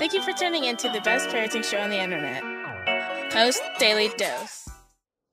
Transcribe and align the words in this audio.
Thank 0.00 0.14
you 0.14 0.22
for 0.22 0.32
tuning 0.32 0.64
in 0.64 0.78
to 0.78 0.88
the 0.88 1.02
best 1.02 1.28
parenting 1.28 1.62
show 1.62 1.76
on 1.76 1.90
the 1.90 2.02
internet, 2.02 2.42
Post 3.30 3.60
Daily 3.78 4.08
Dose. 4.16 4.66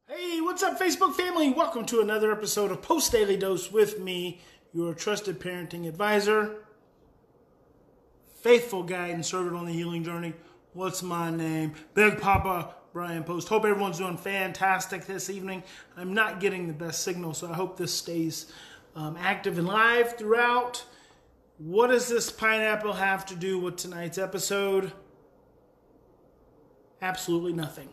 Hey, 0.10 0.42
what's 0.42 0.62
up, 0.62 0.78
Facebook 0.78 1.14
family? 1.14 1.52
Welcome 1.52 1.86
to 1.86 2.02
another 2.02 2.34
episode 2.34 2.72
of 2.72 2.82
Post 2.82 3.14
Daily 3.14 3.38
Dose 3.38 3.72
with 3.72 4.02
me, 4.02 4.42
your 4.74 4.94
trusted 4.94 5.40
parenting 5.40 5.88
advisor, 5.88 6.58
faithful 8.42 8.84
guide 8.84 9.12
and 9.12 9.26
servant 9.26 9.56
on 9.56 9.68
the 9.68 9.72
healing 9.72 10.04
journey. 10.04 10.34
What's 10.74 11.02
my 11.02 11.32
name? 11.32 11.74
Big 11.94 12.20
Papa 12.20 12.76
Brian 12.92 13.24
Post. 13.24 13.48
Hope 13.48 13.64
everyone's 13.64 14.00
doing 14.00 14.18
fantastic 14.18 15.06
this 15.06 15.30
evening. 15.30 15.64
I'm 15.96 16.14
not 16.14 16.42
getting 16.42 16.68
the 16.68 16.74
best 16.74 17.04
signal, 17.04 17.34
so 17.34 17.50
I 17.50 17.54
hope 17.54 17.78
this 17.78 17.94
stays 17.94 18.52
um, 18.98 19.16
active 19.18 19.60
and 19.60 19.66
live 19.66 20.18
throughout. 20.18 20.84
What 21.58 21.88
does 21.88 22.08
this 22.08 22.30
pineapple 22.30 22.94
have 22.94 23.26
to 23.28 23.36
do 23.36 23.58
with 23.58 23.78
tonight's 23.78 24.20
episode? 24.20 24.92
Absolutely 27.02 27.54
nothing. 27.54 27.90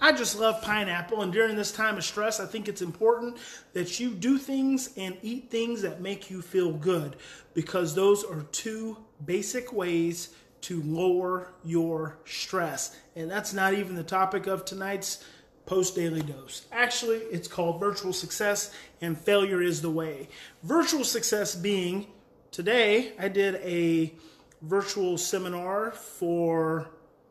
I 0.00 0.12
just 0.12 0.38
love 0.38 0.60
pineapple, 0.62 1.22
and 1.22 1.32
during 1.32 1.54
this 1.54 1.70
time 1.70 1.96
of 1.96 2.04
stress, 2.04 2.40
I 2.40 2.46
think 2.46 2.68
it's 2.68 2.82
important 2.82 3.36
that 3.74 4.00
you 4.00 4.10
do 4.10 4.38
things 4.38 4.90
and 4.96 5.16
eat 5.22 5.50
things 5.50 5.82
that 5.82 6.00
make 6.00 6.30
you 6.30 6.42
feel 6.42 6.72
good 6.72 7.16
because 7.54 7.94
those 7.94 8.24
are 8.24 8.42
two 8.50 8.96
basic 9.24 9.72
ways 9.72 10.30
to 10.62 10.82
lower 10.82 11.52
your 11.64 12.18
stress. 12.24 12.96
And 13.14 13.30
that's 13.30 13.52
not 13.52 13.74
even 13.74 13.94
the 13.94 14.02
topic 14.02 14.48
of 14.48 14.64
tonight's 14.64 15.24
post 15.66 15.94
daily 15.94 16.22
dose. 16.22 16.66
Actually, 16.72 17.18
it's 17.18 17.46
called 17.46 17.78
virtual 17.78 18.12
success, 18.12 18.72
and 19.00 19.16
failure 19.16 19.62
is 19.62 19.80
the 19.80 19.90
way. 19.90 20.28
Virtual 20.64 21.04
success 21.04 21.54
being 21.54 22.06
Today, 22.50 23.12
I 23.18 23.28
did 23.28 23.56
a 23.56 24.14
virtual 24.62 25.18
seminar 25.18 25.90
for 25.90 26.88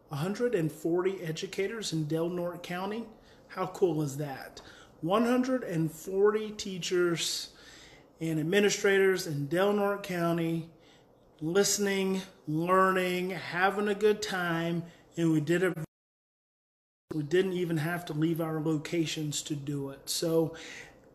140 0.10 1.24
educators 1.24 1.92
in 1.92 2.06
Del 2.06 2.30
Norte 2.30 2.62
County. 2.62 3.04
How 3.48 3.68
cool 3.68 4.04
is 4.04 4.18
that? 4.18 4.62
140 5.02 6.52
teachers 6.52 7.50
and 8.22 8.40
administrators 8.40 9.28
in 9.28 9.48
Del 9.48 9.74
Norte 9.74 10.04
County 10.04 10.70
listening, 11.42 12.22
learning, 12.48 13.32
having 13.32 13.88
a 13.88 13.96
good 13.96 14.22
time, 14.22 14.84
and 15.18 15.32
we 15.32 15.42
did 15.42 15.64
it. 15.64 15.78
We 17.14 17.24
didn't 17.24 17.54
even 17.54 17.78
have 17.78 18.06
to 18.06 18.14
leave 18.14 18.40
our 18.40 18.60
locations 18.60 19.42
to 19.44 19.56
do 19.56 19.90
it. 19.90 20.10
So 20.10 20.56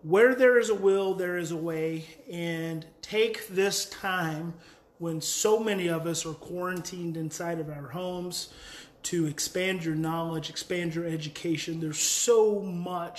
where 0.03 0.35
there 0.35 0.59
is 0.59 0.69
a 0.69 0.75
will, 0.75 1.15
there 1.15 1.39
is 1.39 1.51
a 1.51 1.57
way. 1.57 2.07
And 2.31 2.85
take 3.01 3.49
this 3.49 3.87
time 3.87 4.55
when 4.99 5.21
so 5.21 5.59
many 5.59 5.89
of 5.89 6.07
us 6.07 6.25
are 6.27 6.35
quarantined 6.35 7.17
inside 7.17 7.59
of 7.59 7.69
our 7.69 7.89
homes 7.89 8.53
to 9.05 9.27
expand 9.27 9.85
your 9.85 9.95
knowledge, 9.95 10.49
expand 10.49 10.95
your 10.95 11.07
education. 11.07 11.81
There's 11.81 11.99
so 11.99 12.61
much 12.61 13.19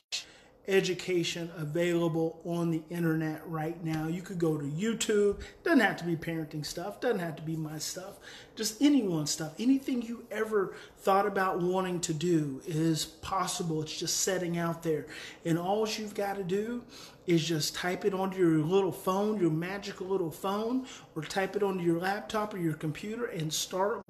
education 0.67 1.51
available 1.57 2.39
on 2.45 2.71
the 2.71 2.81
internet 2.89 3.41
right 3.47 3.83
now. 3.83 4.07
You 4.07 4.21
could 4.21 4.39
go 4.39 4.57
to 4.57 4.63
YouTube. 4.63 5.41
Doesn't 5.63 5.81
have 5.81 5.97
to 5.97 6.05
be 6.05 6.15
parenting 6.15 6.65
stuff. 6.65 7.01
Doesn't 7.01 7.19
have 7.19 7.35
to 7.35 7.41
be 7.41 7.55
my 7.55 7.77
stuff. 7.77 8.19
Just 8.55 8.81
anyone's 8.81 9.31
stuff. 9.31 9.53
Anything 9.59 10.01
you 10.01 10.25
ever 10.31 10.75
thought 10.99 11.27
about 11.27 11.59
wanting 11.59 11.99
to 12.01 12.13
do 12.13 12.61
is 12.65 13.05
possible. 13.05 13.81
It's 13.81 13.99
just 13.99 14.21
setting 14.21 14.57
out 14.57 14.83
there. 14.83 15.07
And 15.43 15.59
all 15.59 15.87
you've 15.87 16.15
got 16.15 16.37
to 16.37 16.43
do 16.43 16.83
is 17.27 17.45
just 17.45 17.75
type 17.75 18.05
it 18.05 18.13
onto 18.13 18.37
your 18.37 18.59
little 18.59 18.91
phone, 18.91 19.39
your 19.39 19.51
magical 19.51 20.07
little 20.07 20.31
phone, 20.31 20.85
or 21.15 21.23
type 21.23 21.55
it 21.55 21.63
onto 21.63 21.83
your 21.83 21.99
laptop 21.99 22.53
or 22.53 22.57
your 22.57 22.73
computer 22.73 23.25
and 23.25 23.51
start. 23.51 24.01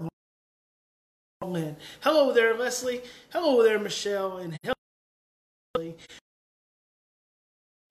Hello 1.41 2.31
there, 2.31 2.55
Leslie. 2.55 3.01
Hello 3.31 3.63
there, 3.63 3.79
Michelle. 3.79 4.37
And 4.37 4.57
hello 4.63 5.93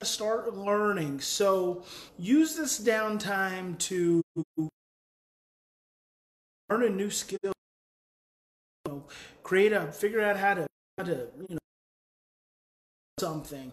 start 0.05 0.55
learning. 0.55 1.21
So 1.21 1.85
use 2.19 2.57
this 2.57 2.81
downtime 2.81 3.79
to 3.79 4.23
learn 6.69 6.85
a 6.85 6.89
new 6.89 7.11
skill, 7.11 7.53
create 9.43 9.73
a, 9.73 9.93
figure 9.93 10.21
out 10.21 10.37
how 10.37 10.55
to, 10.55 10.67
how 10.99 11.05
to, 11.05 11.29
you 11.37 11.47
know, 11.51 11.59
something. 13.19 13.73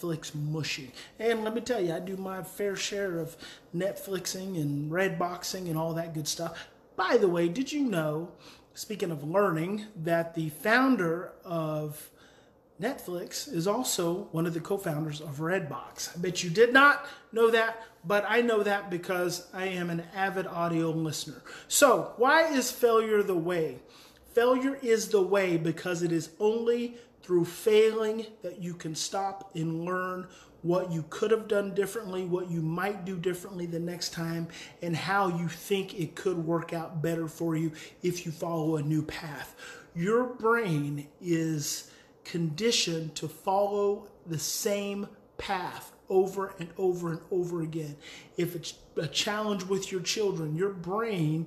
Netflix 0.00 0.34
mushy. 0.34 0.92
And 1.18 1.44
let 1.44 1.54
me 1.54 1.60
tell 1.60 1.80
you, 1.80 1.92
I 1.92 2.00
do 2.00 2.16
my 2.16 2.42
fair 2.42 2.76
share 2.76 3.18
of 3.18 3.36
Netflixing 3.74 4.60
and 4.60 4.90
Redboxing 4.90 5.68
and 5.68 5.76
all 5.76 5.94
that 5.94 6.14
good 6.14 6.28
stuff. 6.28 6.68
By 6.96 7.16
the 7.16 7.28
way, 7.28 7.48
did 7.48 7.72
you 7.72 7.82
know 7.82 8.32
speaking 8.80 9.10
of 9.10 9.22
learning, 9.22 9.84
that 9.94 10.34
the 10.34 10.48
founder 10.48 11.32
of 11.44 12.08
Netflix 12.80 13.46
is 13.52 13.66
also 13.66 14.28
one 14.32 14.46
of 14.46 14.54
the 14.54 14.60
co 14.60 14.78
founders 14.78 15.20
of 15.20 15.36
Redbox. 15.40 16.16
I 16.16 16.18
bet 16.18 16.42
you 16.42 16.48
did 16.48 16.72
not 16.72 17.04
know 17.30 17.50
that, 17.50 17.82
but 18.06 18.24
I 18.26 18.40
know 18.40 18.62
that 18.62 18.88
because 18.88 19.46
I 19.52 19.66
am 19.66 19.90
an 19.90 20.04
avid 20.14 20.46
audio 20.46 20.88
listener. 20.88 21.42
So, 21.68 22.14
why 22.16 22.54
is 22.54 22.70
failure 22.70 23.22
the 23.22 23.36
way? 23.36 23.80
Failure 24.32 24.78
is 24.80 25.08
the 25.08 25.20
way 25.20 25.58
because 25.58 26.02
it 26.02 26.10
is 26.10 26.30
only 26.40 26.96
through 27.22 27.44
failing 27.44 28.24
that 28.40 28.62
you 28.62 28.72
can 28.72 28.94
stop 28.94 29.50
and 29.54 29.84
learn 29.84 30.26
what 30.62 30.92
you 30.92 31.04
could 31.08 31.30
have 31.30 31.48
done 31.48 31.74
differently, 31.74 32.24
what 32.24 32.50
you 32.50 32.60
might 32.60 33.04
do 33.04 33.16
differently 33.16 33.66
the 33.66 33.80
next 33.80 34.12
time, 34.12 34.48
and 34.82 34.94
how 34.94 35.28
you 35.28 35.48
think 35.48 35.98
it 35.98 36.14
could 36.14 36.38
work 36.38 36.72
out 36.72 37.02
better 37.02 37.26
for 37.26 37.56
you 37.56 37.72
if 38.02 38.26
you 38.26 38.32
follow 38.32 38.76
a 38.76 38.82
new 38.82 39.02
path. 39.02 39.54
Your 39.94 40.24
brain 40.24 41.08
is 41.20 41.90
conditioned 42.24 43.14
to 43.16 43.28
follow 43.28 44.08
the 44.26 44.38
same 44.38 45.08
path 45.38 45.92
over 46.08 46.54
and 46.58 46.68
over 46.76 47.12
and 47.12 47.20
over 47.30 47.62
again. 47.62 47.96
If 48.36 48.54
it's 48.54 48.74
a 48.96 49.06
challenge 49.06 49.64
with 49.64 49.90
your 49.90 50.02
children, 50.02 50.56
your 50.56 50.70
brain 50.70 51.46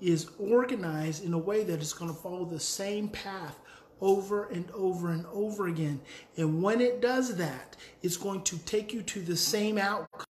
is 0.00 0.30
organized 0.38 1.24
in 1.24 1.32
a 1.32 1.38
way 1.38 1.64
that 1.64 1.80
it's 1.80 1.92
going 1.92 2.12
to 2.12 2.16
follow 2.16 2.44
the 2.44 2.60
same 2.60 3.08
path 3.08 3.58
over 4.00 4.46
and 4.48 4.70
over 4.72 5.10
and 5.10 5.26
over 5.32 5.66
again. 5.66 6.00
And 6.36 6.62
when 6.62 6.80
it 6.80 7.00
does 7.00 7.36
that, 7.36 7.76
it's 8.02 8.16
going 8.16 8.42
to 8.44 8.58
take 8.58 8.92
you 8.92 9.02
to 9.02 9.20
the 9.20 9.36
same 9.36 9.78
outcome. 9.78 10.24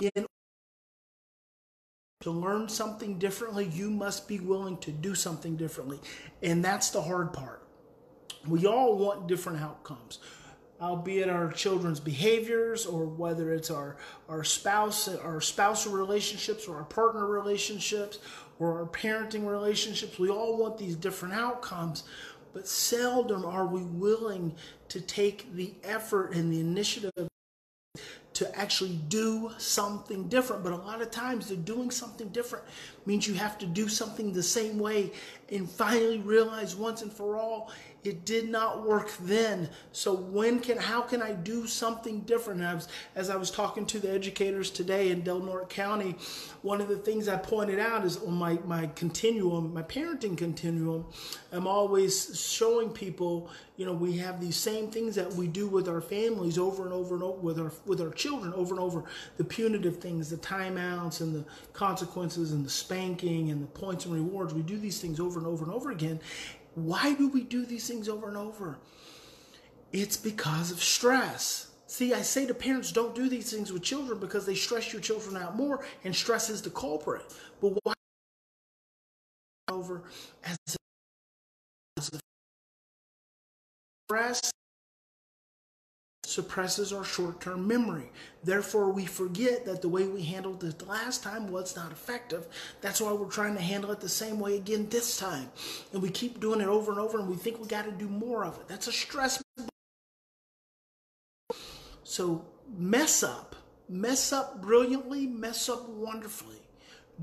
In 0.00 0.26
to 2.22 2.30
learn 2.30 2.68
something 2.68 3.18
differently, 3.18 3.66
you 3.66 3.90
must 3.90 4.28
be 4.28 4.38
willing 4.38 4.78
to 4.78 4.92
do 4.92 5.14
something 5.14 5.56
differently. 5.56 5.98
And 6.42 6.64
that's 6.64 6.90
the 6.90 7.02
hard 7.02 7.32
part. 7.32 7.66
We 8.46 8.66
all 8.66 8.96
want 8.96 9.26
different 9.26 9.60
outcomes 9.60 10.20
albeit 10.82 11.28
our 11.28 11.50
children's 11.52 12.00
behaviors 12.00 12.84
or 12.86 13.06
whether 13.06 13.52
it's 13.54 13.70
our, 13.70 13.96
our 14.28 14.42
spouse 14.42 15.08
our 15.08 15.40
spousal 15.40 15.92
relationships 15.92 16.66
or 16.66 16.76
our 16.76 16.84
partner 16.84 17.26
relationships 17.26 18.18
or 18.58 18.80
our 18.80 18.86
parenting 18.86 19.46
relationships 19.46 20.18
we 20.18 20.28
all 20.28 20.58
want 20.58 20.76
these 20.76 20.96
different 20.96 21.34
outcomes 21.34 22.04
but 22.52 22.66
seldom 22.66 23.44
are 23.44 23.66
we 23.66 23.82
willing 23.82 24.54
to 24.88 25.00
take 25.00 25.54
the 25.54 25.72
effort 25.84 26.34
and 26.34 26.52
the 26.52 26.60
initiative 26.60 27.28
to 28.34 28.58
actually 28.58 28.98
do 29.08 29.50
something 29.58 30.28
different. 30.28 30.62
But 30.62 30.72
a 30.72 30.76
lot 30.76 31.02
of 31.02 31.10
times, 31.10 31.48
the 31.48 31.56
doing 31.56 31.90
something 31.90 32.28
different 32.28 32.64
means 33.04 33.26
you 33.26 33.34
have 33.34 33.58
to 33.58 33.66
do 33.66 33.88
something 33.88 34.32
the 34.32 34.42
same 34.42 34.78
way 34.78 35.12
and 35.52 35.70
finally 35.70 36.18
realize 36.18 36.74
once 36.74 37.02
and 37.02 37.12
for 37.12 37.36
all 37.36 37.70
it 38.04 38.24
did 38.24 38.48
not 38.48 38.84
work 38.84 39.12
then. 39.20 39.68
So 39.92 40.12
when 40.12 40.58
can 40.58 40.78
how 40.78 41.02
can 41.02 41.22
I 41.22 41.32
do 41.32 41.66
something 41.66 42.20
different? 42.22 42.60
As, 42.60 42.88
as 43.14 43.30
I 43.30 43.36
was 43.36 43.50
talking 43.50 43.86
to 43.86 44.00
the 44.00 44.10
educators 44.10 44.70
today 44.70 45.10
in 45.10 45.22
Del 45.22 45.38
Norte 45.38 45.68
County, 45.68 46.16
one 46.62 46.80
of 46.80 46.88
the 46.88 46.96
things 46.96 47.28
I 47.28 47.36
pointed 47.36 47.78
out 47.78 48.04
is 48.04 48.16
on 48.16 48.34
my, 48.34 48.58
my 48.66 48.88
continuum, 48.96 49.72
my 49.72 49.82
parenting 49.82 50.36
continuum, 50.36 51.06
I'm 51.52 51.66
always 51.66 52.40
showing 52.40 52.90
people, 52.90 53.50
you 53.76 53.86
know, 53.86 53.92
we 53.92 54.16
have 54.18 54.40
these 54.40 54.56
same 54.56 54.90
things 54.90 55.14
that 55.14 55.32
we 55.34 55.46
do 55.46 55.68
with 55.68 55.88
our 55.88 56.00
families 56.00 56.58
over 56.58 56.82
and 56.82 56.92
over 56.92 57.14
and 57.14 57.22
over 57.22 57.38
with 57.38 57.58
our 57.60 57.72
with 57.86 58.00
our 58.00 58.10
children 58.10 58.52
over 58.54 58.74
and 58.74 58.82
over. 58.82 59.04
The 59.36 59.44
punitive 59.44 59.98
things, 59.98 60.30
the 60.30 60.36
timeouts 60.36 61.20
and 61.20 61.34
the 61.34 61.44
consequences 61.72 62.52
and 62.52 62.64
the 62.66 62.70
spanking 62.70 63.50
and 63.50 63.62
the 63.62 63.66
points 63.66 64.06
and 64.06 64.14
rewards. 64.14 64.54
We 64.54 64.62
do 64.62 64.78
these 64.78 65.00
things 65.00 65.20
over 65.20 65.38
and 65.42 65.52
over 65.52 65.64
and 65.64 65.72
over 65.72 65.90
again. 65.90 66.20
Why 66.74 67.14
do 67.14 67.28
we 67.28 67.42
do 67.42 67.66
these 67.66 67.86
things 67.86 68.08
over 68.08 68.28
and 68.28 68.36
over? 68.36 68.78
It's 69.92 70.16
because 70.16 70.70
of 70.70 70.82
stress. 70.82 71.68
See, 71.86 72.14
I 72.14 72.22
say 72.22 72.46
to 72.46 72.54
parents, 72.54 72.92
don't 72.92 73.14
do 73.14 73.28
these 73.28 73.52
things 73.52 73.72
with 73.72 73.82
children 73.82 74.18
because 74.18 74.46
they 74.46 74.54
stress 74.54 74.92
your 74.92 75.02
children 75.02 75.36
out 75.36 75.56
more, 75.56 75.84
and 76.04 76.16
stress 76.16 76.48
is 76.48 76.62
the 76.62 76.70
culprit. 76.70 77.22
But 77.60 77.78
why 77.82 77.92
over 79.68 80.02
as 80.44 80.56
a 81.98 82.18
stress 84.08 84.50
suppresses 86.32 86.92
our 86.92 87.04
short 87.04 87.40
term 87.40 87.66
memory. 87.66 88.10
Therefore, 88.42 88.90
we 88.90 89.06
forget 89.06 89.64
that 89.66 89.82
the 89.82 89.88
way 89.88 90.06
we 90.06 90.22
handled 90.22 90.64
it 90.64 90.86
last 90.86 91.22
time 91.22 91.50
was 91.50 91.76
not 91.76 91.92
effective. 91.92 92.46
That's 92.80 93.00
why 93.00 93.12
we're 93.12 93.26
trying 93.26 93.54
to 93.54 93.60
handle 93.60 93.90
it 93.92 94.00
the 94.00 94.08
same 94.08 94.40
way 94.40 94.56
again 94.56 94.88
this 94.88 95.16
time. 95.16 95.50
And 95.92 96.02
we 96.02 96.10
keep 96.10 96.40
doing 96.40 96.60
it 96.60 96.68
over 96.68 96.90
and 96.90 97.00
over, 97.00 97.18
and 97.18 97.28
we 97.28 97.36
think 97.36 97.60
we 97.60 97.68
got 97.68 97.84
to 97.84 97.92
do 97.92 98.08
more 98.08 98.44
of 98.44 98.58
it. 98.58 98.68
That's 98.68 98.88
a 98.88 98.92
stress. 98.92 99.42
So, 102.02 102.44
mess 102.76 103.22
up. 103.22 103.56
Mess 103.88 104.32
up 104.32 104.62
brilliantly, 104.62 105.26
mess 105.26 105.68
up 105.68 105.88
wonderfully. 105.88 106.62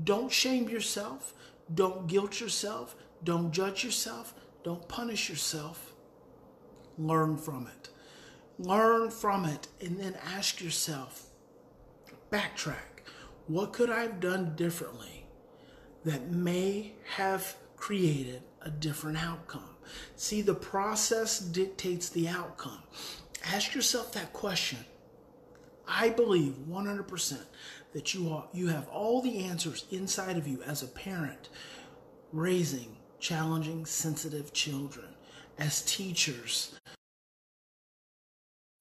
Don't 0.04 0.30
shame 0.30 0.68
yourself. 0.68 1.34
Don't 1.74 2.06
guilt 2.06 2.40
yourself. 2.40 2.94
Don't 3.24 3.50
judge 3.50 3.84
yourself. 3.84 4.34
Don't 4.62 4.86
punish 4.88 5.28
yourself. 5.28 5.94
Learn 6.96 7.36
from 7.36 7.66
it. 7.66 7.89
Learn 8.60 9.10
from 9.10 9.46
it 9.46 9.68
and 9.80 9.98
then 9.98 10.16
ask 10.22 10.60
yourself 10.60 11.26
backtrack. 12.30 13.04
What 13.46 13.72
could 13.72 13.88
I 13.90 14.02
have 14.02 14.20
done 14.20 14.54
differently 14.54 15.26
that 16.04 16.30
may 16.30 16.92
have 17.16 17.56
created 17.76 18.42
a 18.60 18.70
different 18.70 19.22
outcome? 19.22 19.76
See, 20.14 20.42
the 20.42 20.54
process 20.54 21.38
dictates 21.38 22.10
the 22.10 22.28
outcome. 22.28 22.82
Ask 23.46 23.74
yourself 23.74 24.12
that 24.12 24.34
question. 24.34 24.80
I 25.88 26.10
believe 26.10 26.54
100% 26.68 27.38
that 27.94 28.14
you 28.14 28.30
are, 28.30 28.46
you 28.52 28.68
have 28.68 28.88
all 28.88 29.22
the 29.22 29.38
answers 29.38 29.86
inside 29.90 30.36
of 30.36 30.46
you 30.46 30.62
as 30.62 30.82
a 30.82 30.86
parent 30.86 31.48
raising 32.30 32.96
challenging, 33.20 33.86
sensitive 33.86 34.52
children, 34.52 35.06
as 35.58 35.82
teachers, 35.82 36.79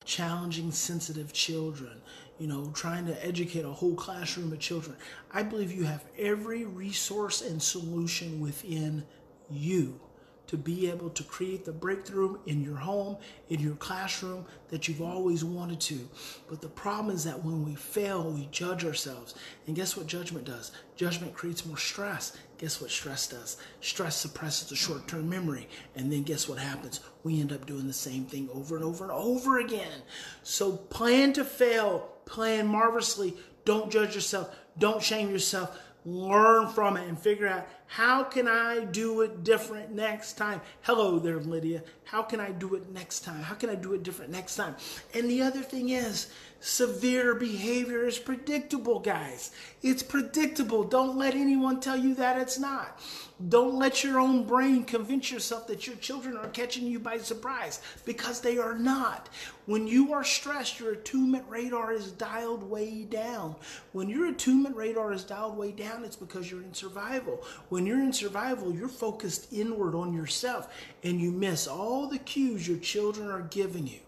challenging, 0.10 0.72
sensitive 0.72 1.32
children, 1.32 2.02
you 2.40 2.48
know, 2.48 2.72
trying 2.74 3.06
to 3.06 3.26
educate 3.26 3.64
a 3.64 3.70
whole 3.70 3.94
classroom 3.94 4.52
of 4.52 4.60
children. 4.60 4.98
I 5.32 5.44
believe 5.44 5.72
you 5.72 5.84
have 5.84 6.04
every 6.18 6.66
resource 6.66 7.42
and 7.42 7.62
solution 7.62 8.42
within 8.42 9.06
you 9.52 10.00
to 10.50 10.57
be 10.57 10.90
able 10.90 11.12
to 11.12 11.24
create 11.24 11.63
the 11.63 11.72
breakthrough 11.72 12.40
in 12.48 12.60
your 12.60 12.75
home, 12.75 13.16
in 13.50 13.60
your 13.60 13.75
classroom 13.75 14.44
that 14.69 14.88
you've 14.88 15.00
always 15.00 15.44
wanted 15.44 15.80
to. 15.80 16.10
But 16.50 16.60
the 16.60 16.68
problem 16.68 17.16
is 17.16 17.24
that 17.25 17.46
when 17.46 17.63
we 17.63 17.75
fail, 17.75 18.31
we 18.31 18.48
judge 18.51 18.84
ourselves. 18.84 19.36
And 19.68 19.75
guess 19.75 19.96
what 19.96 20.07
judgment 20.07 20.46
does? 20.46 20.72
Judgment 20.96 21.36
creates 21.36 21.68
more 21.68 21.78
stress. 21.78 22.36
Guess 22.57 22.81
what 22.81 22.90
stress 22.90 23.28
does? 23.28 23.57
Stress 23.81 24.16
suppresses 24.16 24.69
the 24.69 24.75
short 24.75 25.07
term 25.07 25.30
memory. 25.30 25.69
And 25.96 26.12
then 26.12 26.24
guess 26.24 26.50
what 26.50 26.57
happens? 26.57 27.00
We 27.24 27.40
end 27.40 27.54
up 27.54 27.68
doing 27.68 27.86
the 27.86 27.94
same 27.94 28.25
thing 28.25 28.50
over 28.51 28.75
and 28.75 28.84
over 28.84 29.04
and 29.04 29.13
over 29.13 29.60
again. 29.60 30.01
So 30.42 30.72
plan 30.78 31.31
to 31.34 31.46
fail, 31.46 32.10
plan 32.25 32.66
marvelously. 32.66 33.36
Don't 33.66 33.92
judge 33.92 34.16
yourself, 34.16 34.56
don't 34.80 35.04
shame 35.04 35.30
yourself 35.30 35.78
learn 36.06 36.68
from 36.69 36.98
it 36.98 37.07
and 37.07 37.19
figure 37.19 37.48
out 37.48 37.68
how 37.89 38.24
can 38.24 38.47
I 38.47 38.86
do 38.86 39.21
it 39.21 39.44
different 39.44 39.91
next 39.91 40.33
time? 40.33 40.62
Hello 40.81 41.18
there, 41.18 41.39
Lydia. 41.39 41.81
How 42.03 42.21
can 42.21 42.39
I 42.39 42.51
do 42.51 42.75
it 42.75 42.91
next 42.91 43.21
time? 43.21 43.41
How 43.41 43.56
can 43.56 43.71
I 43.71 43.75
do 43.75 43.94
it 43.94 44.03
different 44.03 44.31
next 44.31 44.56
time? 44.56 44.75
And 45.15 45.27
the 45.27 45.41
other 45.41 45.62
thing 45.62 45.89
is, 45.89 46.31
severe 46.59 47.33
behavior 47.33 48.06
is 48.06 48.19
predictable, 48.19 49.00
guys. 49.00 49.51
It's 49.81 50.03
predictable. 50.03 50.83
Don't 50.83 51.18
let 51.18 51.33
anyone 51.33 51.80
tell 51.80 51.97
you 51.97 52.13
that 52.15 52.38
it's 52.39 52.59
not. 52.59 53.00
Don't 53.47 53.75
let 53.75 54.03
your 54.03 54.19
own 54.19 54.44
brain 54.44 54.83
convince 54.83 55.31
yourself 55.31 55.68
that 55.68 55.88
your 55.88 55.95
children 55.95 56.36
are 56.36 56.50
catching 56.50 56.86
you 56.86 57.00
by 57.00 57.19
surprise 57.19 57.80
because 58.06 58.41
they 58.41 58.57
are 58.57 58.77
not. 58.77 59.30
When 59.65 59.88
you 59.88 60.12
are 60.13 60.25
stressed, 60.25 60.80
your 60.80 60.94
attunement 60.94 61.45
radar 61.47 61.94
is 61.94 62.12
dialed 62.12 62.63
way 62.63 63.03
down. 63.03 63.56
When 63.94 64.09
your 64.09 64.27
attunement 64.27 64.75
radar 64.75 65.13
is 65.13 65.24
dialed 65.24 65.56
way 65.56 65.71
down, 65.71 66.03
it's 66.03 66.18
because 66.18 66.51
you're 66.51 66.63
in 66.63 66.74
survival. 66.74 67.45
When 67.69 67.79
you're 67.86 68.00
in 68.00 68.14
survival, 68.14 68.74
you're 68.74 68.88
focused 68.88 69.52
inward 69.52 69.96
on 69.96 70.14
yourself 70.14 70.74
and 71.04 71.20
you 71.20 71.31
miss 71.31 71.68
all 71.68 72.08
the 72.08 72.20
cues 72.20 72.68
your 72.68 72.78
children 72.80 73.30
are 73.30 73.42
giving 73.42 73.88
you 73.88 74.00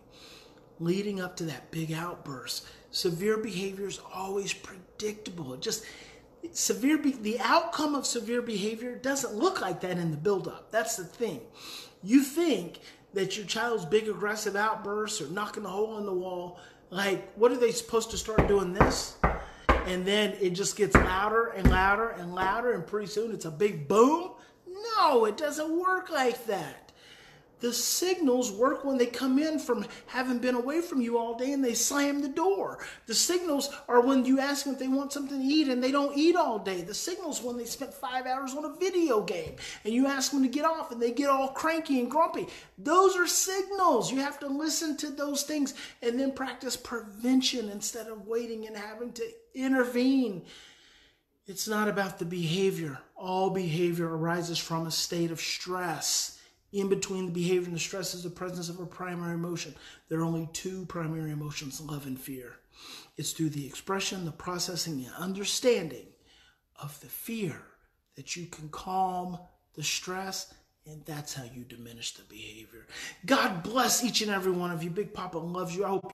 leading 0.81 1.21
up 1.21 1.37
to 1.37 1.43
that 1.45 1.71
big 1.71 1.93
outburst. 1.93 2.65
Severe 2.89 3.37
behavior 3.37 3.87
is 3.87 4.01
always 4.13 4.51
predictable. 4.51 5.53
It 5.53 5.61
just 5.61 5.85
severe 6.51 6.97
be- 6.97 7.11
the 7.11 7.39
outcome 7.39 7.95
of 7.95 8.05
severe 8.05 8.41
behavior 8.41 8.95
doesn't 8.95 9.35
look 9.35 9.61
like 9.61 9.79
that 9.81 9.97
in 9.97 10.11
the 10.11 10.17
buildup. 10.17 10.71
That's 10.71 10.97
the 10.97 11.05
thing. 11.05 11.41
You 12.03 12.23
think 12.23 12.79
that 13.13 13.37
your 13.37 13.45
child's 13.45 13.85
big 13.85 14.09
aggressive 14.09 14.55
outbursts 14.55 15.21
or 15.21 15.27
knocking 15.27 15.65
a 15.65 15.69
hole 15.69 15.99
in 15.99 16.05
the 16.05 16.13
wall, 16.13 16.59
like 16.89 17.31
what 17.35 17.51
are 17.51 17.57
they 17.57 17.71
supposed 17.71 18.09
to 18.11 18.17
start 18.17 18.47
doing 18.47 18.73
this? 18.73 19.15
And 19.87 20.05
then 20.05 20.35
it 20.39 20.51
just 20.51 20.77
gets 20.77 20.95
louder 20.95 21.47
and 21.47 21.69
louder 21.69 22.09
and 22.09 22.33
louder, 22.33 22.73
and 22.73 22.85
pretty 22.85 23.07
soon 23.07 23.33
it's 23.33 23.45
a 23.45 23.51
big 23.51 23.87
boom. 23.87 24.31
No, 24.97 25.25
it 25.25 25.37
doesn't 25.37 25.77
work 25.79 26.09
like 26.09 26.45
that. 26.47 26.90
The 27.61 27.71
signals 27.71 28.51
work 28.51 28.83
when 28.83 28.97
they 28.97 29.05
come 29.05 29.37
in 29.37 29.59
from 29.59 29.85
having 30.07 30.39
been 30.39 30.55
away 30.55 30.81
from 30.81 30.99
you 30.99 31.19
all 31.19 31.37
day 31.37 31.51
and 31.53 31.63
they 31.63 31.75
slam 31.75 32.21
the 32.21 32.27
door. 32.27 32.79
The 33.05 33.13
signals 33.13 33.69
are 33.87 34.01
when 34.01 34.25
you 34.25 34.39
ask 34.39 34.65
them 34.65 34.73
if 34.73 34.79
they 34.79 34.87
want 34.87 35.13
something 35.13 35.39
to 35.39 35.45
eat 35.45 35.67
and 35.67 35.81
they 35.81 35.91
don't 35.91 36.17
eat 36.17 36.35
all 36.35 36.57
day. 36.57 36.81
The 36.81 36.95
signals 36.95 37.39
when 37.43 37.57
they 37.57 37.65
spent 37.65 37.93
five 37.93 38.25
hours 38.25 38.55
on 38.55 38.65
a 38.65 38.75
video 38.77 39.21
game 39.21 39.57
and 39.85 39.93
you 39.93 40.07
ask 40.07 40.31
them 40.31 40.41
to 40.41 40.49
get 40.49 40.65
off 40.65 40.91
and 40.91 40.99
they 40.99 41.11
get 41.11 41.29
all 41.29 41.49
cranky 41.49 41.99
and 41.99 42.09
grumpy. 42.09 42.47
Those 42.79 43.15
are 43.15 43.27
signals. 43.27 44.11
You 44.11 44.21
have 44.21 44.39
to 44.39 44.47
listen 44.47 44.97
to 44.97 45.11
those 45.11 45.43
things 45.43 45.75
and 46.01 46.19
then 46.19 46.31
practice 46.31 46.75
prevention 46.75 47.69
instead 47.69 48.07
of 48.07 48.25
waiting 48.25 48.65
and 48.65 48.75
having 48.75 49.13
to 49.13 49.23
intervene. 49.53 50.41
It's 51.45 51.67
not 51.67 51.87
about 51.87 52.17
the 52.17 52.25
behavior. 52.25 52.97
All 53.15 53.51
behavior 53.51 54.07
arises 54.07 54.57
from 54.57 54.87
a 54.87 54.91
state 54.91 55.29
of 55.29 55.39
stress 55.39 56.39
in 56.71 56.87
between 56.87 57.25
the 57.25 57.31
behavior 57.31 57.65
and 57.65 57.75
the 57.75 57.79
stress 57.79 58.13
is 58.13 58.23
the 58.23 58.29
presence 58.29 58.69
of 58.69 58.79
a 58.79 58.85
primary 58.85 59.33
emotion. 59.33 59.75
There 60.09 60.19
are 60.19 60.25
only 60.25 60.49
two 60.53 60.85
primary 60.85 61.31
emotions 61.31 61.81
love 61.81 62.05
and 62.05 62.19
fear. 62.19 62.55
It's 63.17 63.31
through 63.31 63.49
the 63.49 63.67
expression, 63.67 64.25
the 64.25 64.31
processing, 64.31 65.05
and 65.05 65.13
understanding 65.15 66.07
of 66.81 66.99
the 67.01 67.07
fear 67.07 67.61
that 68.15 68.35
you 68.35 68.47
can 68.47 68.69
calm 68.69 69.37
the 69.75 69.83
stress, 69.83 70.53
and 70.85 71.03
that's 71.05 71.33
how 71.33 71.43
you 71.43 71.63
diminish 71.63 72.13
the 72.13 72.23
behavior. 72.23 72.87
God 73.25 73.63
bless 73.63 74.03
each 74.03 74.21
and 74.21 74.31
every 74.31 74.51
one 74.51 74.71
of 74.71 74.83
you. 74.83 74.89
Big 74.89 75.13
Papa 75.13 75.37
loves 75.37 75.75
you. 75.75 75.85
I 75.85 75.89
hope 75.89 76.11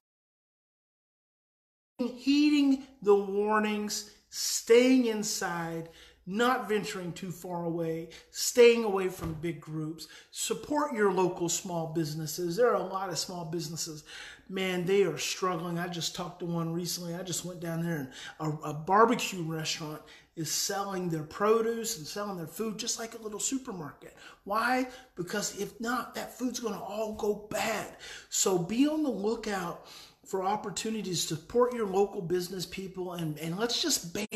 heeding 2.00 2.83
the 3.01 3.15
warnings, 3.15 4.12
staying 4.29 5.05
inside 5.05 5.89
not 6.27 6.67
venturing 6.67 7.13
too 7.13 7.31
far 7.31 7.63
away, 7.63 8.10
staying 8.31 8.84
away 8.84 9.07
from 9.07 9.34
big 9.36 9.62
groups. 9.62 10.07
Support 10.31 10.93
your 10.93 11.12
local 11.12 11.48
small 11.48 11.93
businesses. 11.93 12.57
There 12.57 12.69
are 12.69 12.75
a 12.75 12.84
lot 12.84 13.10
of 13.10 13.17
small 13.17 13.46
businesses. 13.46 14.03
Man, 14.50 14.86
they 14.86 15.03
are 15.03 15.17
struggling. 15.17 15.79
I 15.79 15.88
just 15.88 16.15
talked 16.15 16.39
to 16.39 16.46
one 16.46 16.74
recently. 16.74 17.15
I 17.15 17.24
just 17.24 17.46
went 17.46 17.62
down 17.62 17.81
there 17.81 17.96
and 17.96 18.10
a, 18.39 18.69
a 18.69 18.74
barbecue 18.74 19.41
restaurant 19.41 20.01
is 20.36 20.51
selling 20.51 21.10
their 21.10 21.24
produce 21.24 21.98
and 21.98 22.05
selling 22.05 22.38
their 22.38 22.46
food 22.46 22.77
just 22.77 23.00
like 23.00 23.15
a 23.15 23.22
little 23.22 23.39
supermarket. 23.39 24.15
Why? 24.43 24.88
Because 25.15 25.60
if 25.60 25.79
not, 25.79 26.13
that 26.15 26.38
food's 26.38 26.60
going 26.60 26.75
to 26.75 26.79
all 26.79 27.13
go 27.15 27.48
bad. 27.50 27.96
So 28.29 28.57
be 28.57 28.88
on 28.88 29.01
the 29.01 29.10
lookout 29.10 29.88
for 30.25 30.43
opportunities 30.43 31.25
to 31.25 31.36
support 31.36 31.74
your 31.74 31.88
local 31.88 32.22
business 32.22 32.65
people 32.65 33.13
and, 33.13 33.39
and 33.39 33.57
let's 33.57 33.81
just 33.81 34.13
ban 34.13 34.27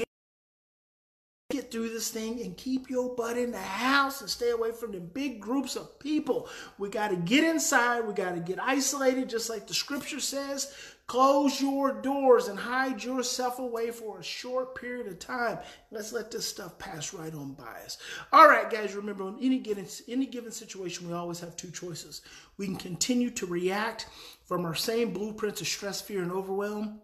get 1.71 1.79
through 1.79 1.89
this 1.89 2.09
thing 2.09 2.41
and 2.41 2.57
keep 2.57 2.89
your 2.89 3.15
butt 3.15 3.37
in 3.37 3.51
the 3.51 3.57
house 3.57 4.21
and 4.21 4.29
stay 4.29 4.51
away 4.51 4.71
from 4.71 4.91
the 4.91 4.99
big 4.99 5.39
groups 5.39 5.75
of 5.75 5.99
people. 5.99 6.49
We 6.77 6.89
got 6.89 7.09
to 7.09 7.15
get 7.15 7.43
inside. 7.43 8.05
We 8.05 8.13
got 8.13 8.35
to 8.35 8.41
get 8.41 8.59
isolated, 8.61 9.29
just 9.29 9.49
like 9.49 9.67
the 9.67 9.73
scripture 9.73 10.19
says. 10.19 10.73
Close 11.07 11.59
your 11.59 12.01
doors 12.01 12.47
and 12.47 12.57
hide 12.57 13.03
yourself 13.03 13.59
away 13.59 13.91
for 13.91 14.19
a 14.19 14.23
short 14.23 14.75
period 14.75 15.07
of 15.07 15.19
time. 15.19 15.59
Let's 15.91 16.13
let 16.13 16.31
this 16.31 16.45
stuff 16.45 16.77
pass 16.79 17.13
right 17.13 17.33
on 17.33 17.53
by 17.53 17.81
us. 17.83 17.97
All 18.31 18.47
right, 18.47 18.69
guys, 18.69 18.95
remember, 18.95 19.27
in 19.27 19.37
any 19.41 19.59
given, 19.59 19.85
any 20.07 20.25
given 20.25 20.51
situation, 20.51 21.07
we 21.07 21.13
always 21.13 21.41
have 21.41 21.57
two 21.57 21.71
choices. 21.71 22.21
We 22.57 22.65
can 22.67 22.77
continue 22.77 23.29
to 23.31 23.45
react 23.45 24.07
from 24.45 24.65
our 24.65 24.75
same 24.75 25.11
blueprints 25.11 25.59
of 25.59 25.67
stress, 25.67 25.99
fear, 25.99 26.21
and 26.21 26.31
overwhelm, 26.31 27.01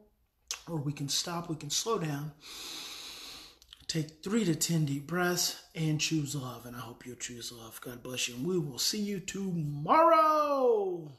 or 0.70 0.78
we 0.78 0.94
can 0.94 1.10
stop, 1.10 1.50
we 1.50 1.56
can 1.56 1.70
slow 1.70 2.00
down 2.00 2.32
Take 3.88 4.22
three 4.22 4.44
to 4.44 4.54
10 4.54 4.86
deep 4.86 5.08
breaths 5.08 5.64
and 5.74 6.00
choose 6.00 6.36
love. 6.36 6.66
And 6.66 6.76
I 6.76 6.80
hope 6.80 7.06
you 7.06 7.16
choose 7.16 7.54
love. 7.54 7.80
God 7.80 8.04
bless 8.04 8.28
you. 8.28 8.36
And 8.36 8.46
we 8.46 8.60
will 8.60 8.80
see 8.80 9.00
you 9.00 9.22
tomorrow. 9.22 11.18